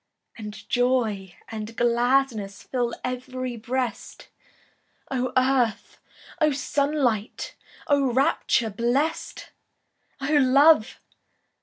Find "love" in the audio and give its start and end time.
10.37-10.99